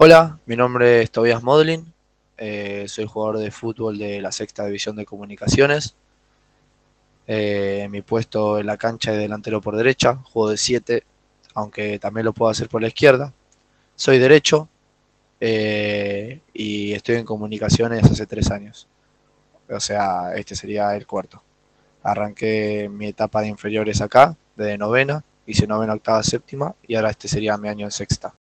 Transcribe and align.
Hola, 0.00 0.38
mi 0.46 0.54
nombre 0.54 1.02
es 1.02 1.10
Tobias 1.10 1.42
Modlin, 1.42 1.92
eh, 2.36 2.84
soy 2.86 3.06
jugador 3.06 3.38
de 3.38 3.50
fútbol 3.50 3.98
de 3.98 4.20
la 4.20 4.30
sexta 4.30 4.64
división 4.64 4.94
de 4.94 5.04
comunicaciones. 5.04 5.96
Eh, 7.26 7.88
mi 7.90 8.00
puesto 8.02 8.60
en 8.60 8.66
la 8.66 8.76
cancha 8.76 9.10
es 9.10 9.18
delantero 9.18 9.60
por 9.60 9.74
derecha, 9.74 10.14
juego 10.14 10.50
de 10.50 10.56
7, 10.56 11.02
aunque 11.54 11.98
también 11.98 12.26
lo 12.26 12.32
puedo 12.32 12.48
hacer 12.48 12.68
por 12.68 12.80
la 12.80 12.86
izquierda. 12.86 13.32
Soy 13.96 14.20
derecho 14.20 14.68
eh, 15.40 16.42
y 16.54 16.92
estoy 16.92 17.16
en 17.16 17.24
comunicaciones 17.24 18.04
hace 18.04 18.24
tres 18.24 18.52
años. 18.52 18.86
O 19.68 19.80
sea, 19.80 20.32
este 20.36 20.54
sería 20.54 20.94
el 20.94 21.08
cuarto. 21.08 21.42
Arranqué 22.04 22.88
mi 22.88 23.08
etapa 23.08 23.40
de 23.40 23.48
inferiores 23.48 24.00
acá, 24.00 24.36
de 24.54 24.78
novena, 24.78 25.24
hice 25.44 25.66
novena, 25.66 25.94
octava, 25.94 26.22
séptima 26.22 26.76
y 26.86 26.94
ahora 26.94 27.10
este 27.10 27.26
sería 27.26 27.58
mi 27.58 27.68
año 27.68 27.86
en 27.86 27.90
sexta. 27.90 28.32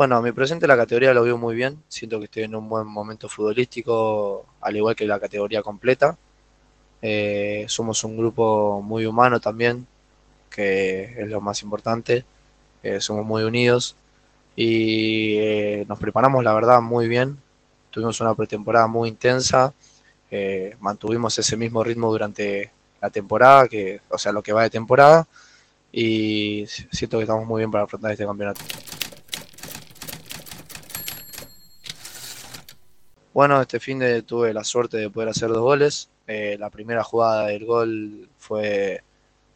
Bueno, 0.00 0.22
mi 0.22 0.32
presente 0.32 0.64
en 0.64 0.68
la 0.68 0.78
categoría 0.78 1.12
lo 1.12 1.24
veo 1.24 1.36
muy 1.36 1.54
bien. 1.54 1.82
Siento 1.88 2.18
que 2.18 2.24
estoy 2.24 2.44
en 2.44 2.54
un 2.54 2.66
buen 2.70 2.86
momento 2.86 3.28
futbolístico, 3.28 4.46
al 4.62 4.74
igual 4.74 4.96
que 4.96 5.04
la 5.04 5.20
categoría 5.20 5.62
completa. 5.62 6.16
Eh, 7.02 7.66
somos 7.68 8.02
un 8.04 8.16
grupo 8.16 8.80
muy 8.80 9.04
humano 9.04 9.40
también, 9.40 9.86
que 10.48 11.04
es 11.18 11.28
lo 11.28 11.42
más 11.42 11.62
importante. 11.62 12.24
Eh, 12.82 12.98
somos 13.02 13.26
muy 13.26 13.42
unidos 13.42 13.94
y 14.56 15.36
eh, 15.36 15.84
nos 15.86 15.98
preparamos, 15.98 16.42
la 16.44 16.54
verdad, 16.54 16.80
muy 16.80 17.06
bien. 17.06 17.36
Tuvimos 17.90 18.18
una 18.22 18.34
pretemporada 18.34 18.86
muy 18.86 19.10
intensa. 19.10 19.74
mantuvimos 20.80 21.38
ese 21.38 21.58
mismo 21.58 21.84
ritmo 21.84 22.10
durante 22.10 22.70
la 23.02 23.10
temporada, 23.10 23.68
que, 23.68 24.00
o 24.08 24.16
sea, 24.16 24.32
lo 24.32 24.42
que 24.42 24.54
va 24.54 24.62
de 24.62 24.70
temporada. 24.70 25.28
Y 25.92 26.64
siento 26.90 27.18
que 27.18 27.24
estamos 27.24 27.46
muy 27.46 27.60
bien 27.60 27.70
para 27.70 27.84
afrontar 27.84 28.12
este 28.12 28.24
campeonato. 28.24 28.62
Bueno, 33.32 33.60
este 33.60 33.78
fin 33.78 34.00
de 34.00 34.22
tuve 34.22 34.52
la 34.52 34.64
suerte 34.64 34.96
de 34.96 35.08
poder 35.10 35.28
hacer 35.28 35.50
dos 35.50 35.60
goles. 35.60 36.10
Eh, 36.26 36.56
la 36.58 36.68
primera 36.68 37.04
jugada 37.04 37.46
del 37.46 37.64
gol 37.64 38.28
fue, 38.38 39.02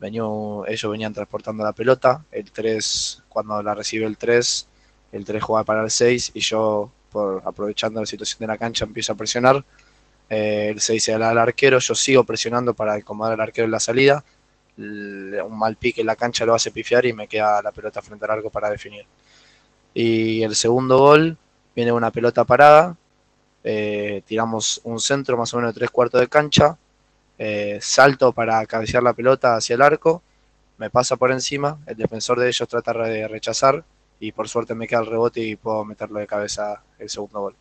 ellos 0.00 0.90
venían 0.90 1.12
transportando 1.12 1.64
la 1.64 1.72
pelota. 1.72 2.24
El 2.30 2.52
3, 2.52 3.24
cuando 3.28 3.60
la 3.62 3.74
recibe 3.74 4.06
el 4.06 4.16
3, 4.16 4.68
el 5.12 5.24
3 5.24 5.42
jugaba 5.42 5.64
para 5.64 5.82
el 5.82 5.90
6 5.90 6.32
y 6.34 6.40
yo, 6.40 6.90
por, 7.10 7.42
aprovechando 7.44 8.00
la 8.00 8.06
situación 8.06 8.38
de 8.40 8.46
la 8.46 8.58
cancha, 8.58 8.84
empiezo 8.84 9.12
a 9.12 9.16
presionar. 9.16 9.64
Eh, 10.30 10.68
el 10.70 10.80
6 10.80 11.02
se 11.02 11.18
da 11.18 11.30
al 11.30 11.38
arquero, 11.38 11.78
yo 11.80 11.94
sigo 11.96 12.24
presionando 12.24 12.74
para 12.74 12.94
acomodar 12.94 13.34
al 13.34 13.40
arquero 13.40 13.66
en 13.66 13.72
la 13.72 13.80
salida. 13.80 14.24
un 14.76 15.58
mal 15.58 15.76
pique 15.76 16.00
en 16.02 16.06
la 16.08 16.16
cancha 16.16 16.44
lo 16.46 16.54
hace 16.54 16.70
pifiar 16.70 17.06
y 17.06 17.12
me 17.12 17.28
queda 17.28 17.62
la 17.62 17.72
pelota 17.72 18.02
frente 18.02 18.24
al 18.24 18.32
arco 18.32 18.50
para 18.50 18.70
definir. 18.70 19.06
Y 19.94 20.42
el 20.42 20.54
segundo 20.56 20.98
gol 20.98 21.36
viene 21.74 21.92
una 21.92 22.10
pelota 22.10 22.44
parada 22.44 22.96
eh, 23.64 24.22
tiramos 24.26 24.80
un 24.84 25.00
centro 25.00 25.36
más 25.36 25.52
o 25.54 25.56
menos 25.56 25.74
de 25.74 25.80
tres 25.80 25.90
cuartos 25.90 26.20
de 26.20 26.28
cancha, 26.28 26.76
eh, 27.38 27.78
salto 27.80 28.32
para 28.32 28.64
cabecear 28.66 29.02
la 29.02 29.14
pelota 29.14 29.56
hacia 29.56 29.74
el 29.74 29.82
arco, 29.82 30.22
me 30.76 30.90
pasa 30.90 31.16
por 31.16 31.32
encima, 31.32 31.78
el 31.86 31.96
defensor 31.96 32.38
de 32.38 32.48
ellos 32.48 32.68
trata 32.68 32.92
de 32.92 33.26
rechazar 33.26 33.84
y 34.20 34.32
por 34.32 34.48
suerte 34.48 34.74
me 34.74 34.86
queda 34.86 35.00
el 35.00 35.06
rebote 35.06 35.40
y 35.40 35.56
puedo 35.56 35.84
meterlo 35.84 36.20
de 36.20 36.26
cabeza 36.26 36.82
el 36.98 37.08
segundo 37.08 37.40
gol. 37.40 37.56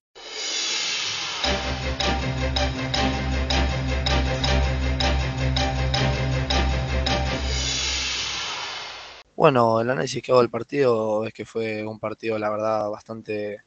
Bueno, 9.36 9.82
el 9.82 9.90
análisis 9.90 10.22
que 10.22 10.32
hago 10.32 10.42
del 10.42 10.50
partido 10.50 11.26
es 11.26 11.34
que 11.34 11.46
fue 11.46 11.86
un 11.86 12.00
partido, 12.00 12.38
la 12.38 12.50
verdad, 12.50 12.90
bastante 12.90 13.64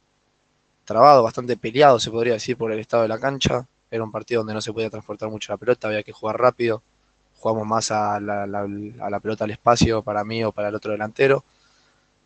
trabado, 0.87 1.23
bastante 1.23 1.57
peleado, 1.57 1.99
se 1.99 2.11
podría 2.11 2.35
decir, 2.35 2.57
por 2.57 2.73
el 2.73 2.79
estado 2.79 3.03
de 3.03 3.09
la 3.09 3.19
cancha. 3.19 3.67
Era 3.91 4.03
un 4.03 4.11
partido 4.11 4.41
donde 4.41 4.55
no 4.55 4.61
se 4.61 4.73
podía 4.73 4.89
transportar 4.91 5.29
mucho 5.29 5.53
la 5.53 5.59
pelota, 5.59 5.89
había 5.89 6.03
que 6.03 6.13
jugar 6.13 6.39
rápido. 6.39 6.83
Jugamos 7.39 7.67
más 7.67 7.91
a 7.91 8.19
la, 8.19 9.21
pelota 9.21 9.45
al 9.45 9.51
espacio 9.51 10.03
para 10.03 10.25
mí 10.25 10.43
o 10.43 10.53
para 10.53 10.69
el 10.69 10.75
otro 10.75 10.93
delantero. 10.93 11.45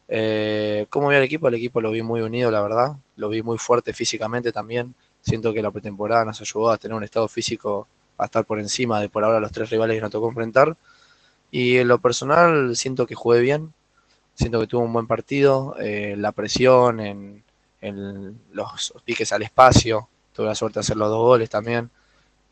Eh, 0.08 0.86
¿Cómo 0.90 1.08
vi 1.08 1.16
al 1.16 1.22
equipo? 1.22 1.48
El 1.48 1.54
equipo 1.54 1.80
lo 1.80 1.90
vi 1.90 2.02
muy 2.02 2.20
unido, 2.20 2.50
la 2.50 2.62
verdad. 2.62 2.96
Lo 3.16 3.28
vi 3.28 3.42
muy 3.42 3.58
fuerte 3.58 3.92
físicamente 3.92 4.52
también. 4.52 4.94
Siento 5.20 5.52
que 5.52 5.62
la 5.62 5.70
pretemporada 5.70 6.24
nos 6.24 6.40
ayudó 6.40 6.70
a 6.70 6.78
tener 6.78 6.96
un 6.96 7.04
estado 7.04 7.28
físico 7.28 7.88
a 8.16 8.26
estar 8.26 8.44
por 8.44 8.60
encima 8.60 9.00
de 9.00 9.08
por 9.08 9.24
ahora 9.24 9.40
los 9.40 9.52
tres 9.52 9.70
rivales 9.70 9.96
que 9.96 10.02
nos 10.02 10.10
tocó 10.10 10.28
enfrentar. 10.28 10.76
Y 11.50 11.78
en 11.78 11.88
lo 11.88 11.98
personal 11.98 12.76
siento 12.76 13.06
que 13.06 13.14
jugué 13.14 13.40
bien, 13.40 13.72
siento 14.34 14.60
que 14.60 14.66
tuvo 14.66 14.82
un 14.82 14.92
buen 14.92 15.06
partido, 15.06 15.76
eh, 15.80 16.14
la 16.16 16.32
presión 16.32 17.00
en, 17.00 17.42
en 17.80 18.40
los 18.52 18.94
piques 19.04 19.32
al 19.32 19.42
espacio. 19.42 20.08
Tuve 20.32 20.46
la 20.46 20.54
suerte 20.54 20.78
de 20.78 20.80
hacer 20.80 20.96
los 20.96 21.08
dos 21.08 21.22
goles 21.22 21.50
también. 21.50 21.90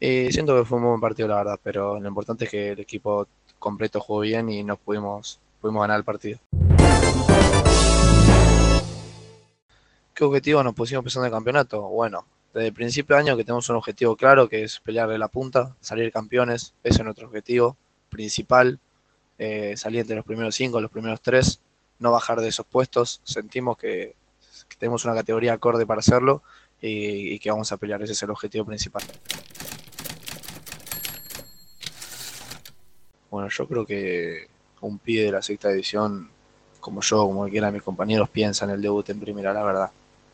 Y 0.01 0.31
siento 0.31 0.57
que 0.57 0.65
fue 0.65 0.79
un 0.79 0.85
buen 0.85 1.01
partido, 1.01 1.29
la 1.29 1.37
verdad, 1.37 1.61
pero 1.63 1.99
lo 1.99 2.09
importante 2.09 2.45
es 2.45 2.51
que 2.51 2.71
el 2.71 2.81
equipo 2.81 3.27
completo 3.59 4.01
jugó 4.01 4.21
bien 4.21 4.49
y 4.49 4.63
nos 4.63 4.79
pudimos, 4.79 5.41
pudimos 5.61 5.83
ganar 5.83 5.99
el 5.99 6.05
partido. 6.05 6.39
¿Qué 10.15 10.25
objetivo 10.25 10.63
nos 10.63 10.75
pusimos 10.75 11.15
en 11.17 11.25
el 11.25 11.31
campeonato? 11.31 11.83
Bueno, 11.83 12.27
desde 12.53 12.69
el 12.69 12.73
principio 12.73 13.17
de 13.17 13.23
año 13.23 13.37
que 13.37 13.45
tenemos 13.45 13.69
un 13.69 13.77
objetivo 13.77 14.17
claro, 14.17 14.49
que 14.49 14.65
es 14.65 14.81
pelearle 14.81 15.19
la 15.19 15.29
punta, 15.29 15.77
salir 15.81 16.11
campeones, 16.11 16.75
ese 16.83 16.99
es 16.99 17.05
nuestro 17.05 17.29
objetivo 17.29 17.77
principal, 18.09 18.81
eh, 19.39 19.77
salir 19.77 20.01
entre 20.01 20.17
los 20.17 20.25
primeros 20.25 20.55
cinco, 20.55 20.81
los 20.81 20.91
primeros 20.91 21.21
tres, 21.21 21.61
no 21.99 22.11
bajar 22.11 22.41
de 22.41 22.49
esos 22.49 22.67
puestos. 22.67 23.21
Sentimos 23.25 23.77
que 23.77 24.17
que 24.65 24.77
tenemos 24.77 25.05
una 25.05 25.15
categoría 25.15 25.53
acorde 25.53 25.87
para 25.87 26.01
hacerlo 26.01 26.43
y, 26.81 27.39
que 27.39 27.51
vamos 27.51 27.71
a 27.73 27.77
pelear. 27.77 28.03
Ese 28.03 28.13
es 28.13 28.23
el 28.23 28.31
objetivo 28.31 28.65
principal. 28.65 29.03
Bueno, 33.31 33.49
yo 33.49 33.67
creo 33.67 33.85
que 33.85 34.49
un 34.81 34.99
pie 34.99 35.25
de 35.25 35.33
la 35.33 35.43
sexta 35.43 35.69
división, 35.69 36.31
como 36.81 37.01
yo, 37.03 37.27
como 37.27 37.41
cualquiera 37.41 37.67
de 37.67 37.73
mis 37.75 37.83
compañeros, 37.83 38.29
piensa 38.29 38.65
en 38.65 38.73
el 38.73 38.83
debut 38.83 39.09
en 39.11 39.21
primera, 39.21 39.53
la 39.53 39.63
verdad. 39.63 39.91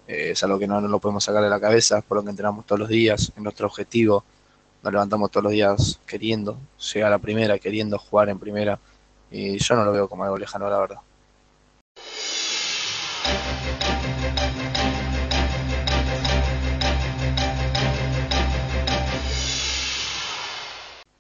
Eh, 0.07 0.31
es 0.31 0.43
algo 0.45 0.59
que 0.59 0.67
no, 0.67 0.81
no, 0.81 0.89
lo 0.89 0.99
podemos 0.99 1.25
sacar 1.25 1.43
de 1.43 1.51
la 1.51 1.59
cabeza, 1.59 2.03
por 2.03 2.19
lo 2.19 2.25
que 2.25 2.31
entrenamos 2.31 2.67
todos 2.67 2.79
los 2.79 2.89
días, 2.89 3.33
en 3.37 3.43
nuestro 3.43 3.67
objetivo. 3.67 4.25
Nos 4.83 4.93
levantamos 4.93 5.31
todos 5.31 5.45
los 5.45 5.53
días 5.53 6.01
queriendo 6.07 6.59
llegar 6.93 7.13
a 7.13 7.19
primera, 7.19 7.59
queriendo 7.59 7.99
jugar 7.99 8.29
en 8.29 8.39
primera. 8.39 8.79
Y 9.31 9.59
yo 9.59 9.75
no 9.75 9.85
lo 9.85 9.93
veo 9.93 10.09
como 10.09 10.25
algo 10.25 10.37
lejano, 10.37 10.69
la 10.69 10.79
verdad. 10.79 10.99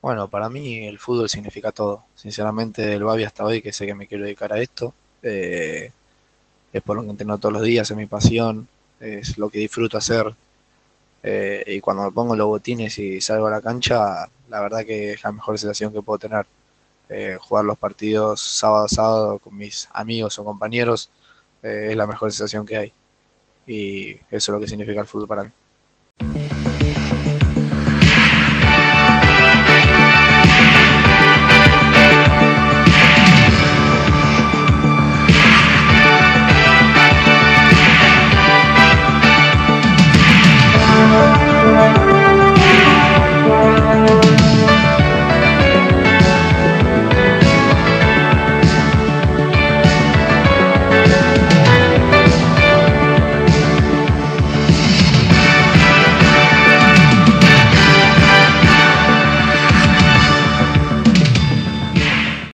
Bueno, 0.04 0.28
para 0.28 0.50
mí 0.50 0.86
el 0.86 0.98
fútbol 0.98 1.30
significa 1.30 1.72
todo. 1.72 2.04
Sinceramente, 2.14 2.82
del 2.82 3.04
Babi 3.04 3.24
hasta 3.24 3.42
hoy, 3.42 3.62
que 3.62 3.72
sé 3.72 3.86
que 3.86 3.94
me 3.94 4.06
quiero 4.06 4.24
dedicar 4.24 4.52
a 4.52 4.60
esto, 4.60 4.92
eh, 5.22 5.90
es 6.74 6.82
por 6.82 6.96
lo 6.96 7.04
que 7.04 7.08
entreno 7.10 7.38
todos 7.38 7.54
los 7.54 7.62
días, 7.62 7.90
es 7.90 7.96
mi 7.96 8.04
pasión, 8.04 8.68
es 9.00 9.38
lo 9.38 9.48
que 9.48 9.60
disfruto 9.60 9.96
hacer. 9.96 10.34
Eh, 11.22 11.64
y 11.68 11.80
cuando 11.80 12.02
me 12.04 12.12
pongo 12.12 12.36
los 12.36 12.46
botines 12.48 12.98
y 12.98 13.18
salgo 13.22 13.46
a 13.46 13.50
la 13.52 13.62
cancha, 13.62 14.28
la 14.50 14.60
verdad 14.60 14.84
que 14.84 15.12
es 15.12 15.24
la 15.24 15.32
mejor 15.32 15.58
sensación 15.58 15.90
que 15.90 16.02
puedo 16.02 16.18
tener. 16.18 16.46
Eh, 17.08 17.38
jugar 17.40 17.64
los 17.64 17.78
partidos 17.78 18.42
sábado 18.42 18.84
a 18.84 18.88
sábado 18.88 19.38
con 19.38 19.56
mis 19.56 19.88
amigos 19.94 20.38
o 20.38 20.44
compañeros 20.44 21.10
es 21.62 21.96
la 21.96 22.06
mejor 22.06 22.30
sensación 22.30 22.66
que 22.66 22.76
hay. 22.76 22.92
Y 23.66 24.12
eso 24.30 24.36
es 24.36 24.48
lo 24.48 24.60
que 24.60 24.68
significa 24.68 25.00
el 25.00 25.06
fútbol 25.06 25.28
para 25.28 25.44
mí. 25.44 25.50